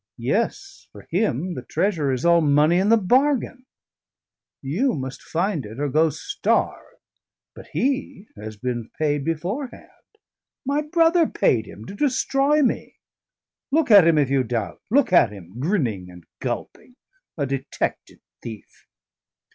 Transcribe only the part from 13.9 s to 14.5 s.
at him if you